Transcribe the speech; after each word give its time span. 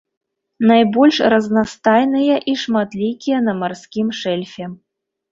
Найбольш 0.69 1.17
разнастайныя 1.33 2.35
і 2.53 2.55
шматлікія 2.61 3.37
на 3.49 3.53
марскім 3.59 4.07
шэльфе. 4.21 4.65